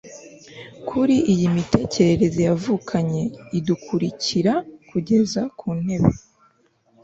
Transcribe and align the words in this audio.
kuri 0.87 1.15
iyi 1.31 1.45
mitekerereze 1.55 2.39
yavukanye, 2.49 3.21
idukurikira 3.57 4.53
kugeza 4.89 5.41
kuntebe 5.59 6.11